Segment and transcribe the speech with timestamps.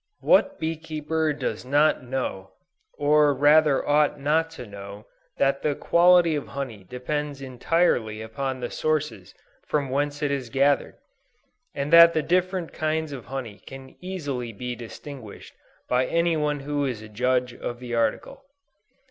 [0.21, 2.53] What bee keeper does not know,
[2.97, 5.05] or rather ought not to know
[5.37, 9.35] that the quality of honey depends entirely upon the sources
[9.67, 10.95] from whence it is gathered;
[11.75, 15.53] and that the different kinds of honey can easily be distinguished
[15.87, 18.43] by any one who is a judge of the article.